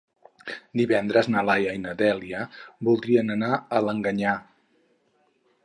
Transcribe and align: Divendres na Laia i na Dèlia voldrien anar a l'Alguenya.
Divendres 0.79 1.27
na 1.33 1.43
Laia 1.49 1.75
i 1.79 1.83
na 1.83 1.93
Dèlia 1.99 2.41
voldrien 2.89 3.31
anar 3.37 3.53
a 3.79 3.83
l'Alguenya. 3.89 4.35